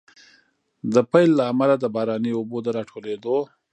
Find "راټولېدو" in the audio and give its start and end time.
2.77-3.37